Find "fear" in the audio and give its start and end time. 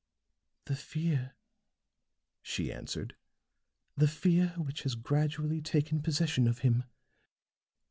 0.75-1.35, 4.07-4.47